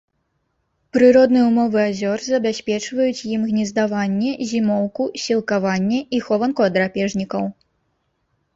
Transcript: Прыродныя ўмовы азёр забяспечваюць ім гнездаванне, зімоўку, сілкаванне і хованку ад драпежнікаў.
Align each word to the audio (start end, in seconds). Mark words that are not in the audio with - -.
Прыродныя 0.95 1.43
ўмовы 1.49 1.79
азёр 1.89 2.23
забяспечваюць 2.29 3.25
ім 3.35 3.41
гнездаванне, 3.51 4.31
зімоўку, 4.55 5.03
сілкаванне 5.27 5.99
і 6.17 6.25
хованку 6.27 6.61
ад 6.69 6.73
драпежнікаў. 6.83 7.43